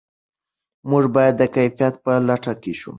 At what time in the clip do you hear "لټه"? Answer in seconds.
2.27-2.53